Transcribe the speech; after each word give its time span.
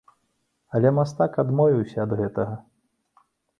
Але 0.79 0.91
мастак 0.99 1.37
адмовіўся 1.45 1.97
ад 2.07 2.11
гэтага. 2.25 2.55